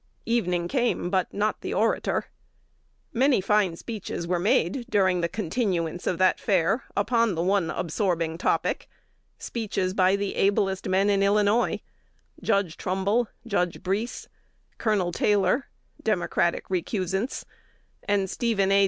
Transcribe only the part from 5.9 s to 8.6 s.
of that fair upon the one absorbing